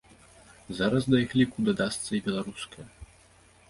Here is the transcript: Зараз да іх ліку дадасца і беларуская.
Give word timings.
Зараз 0.79 1.03
да 1.15 1.21
іх 1.25 1.37
ліку 1.43 1.57
дадасца 1.69 2.09
і 2.17 2.25
беларуская. 2.31 2.85